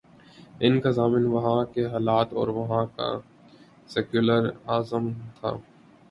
ان 0.59 0.79
کا 0.79 0.91
ضامن 0.91 1.25
وہاں 1.25 1.65
کے 1.65 1.85
حالات 1.85 2.33
اور 2.33 2.47
وہاں 2.47 2.85
کا 2.95 3.09
سیکولر 3.87 4.49
ازم 4.67 5.11
تھا۔ 5.39 5.51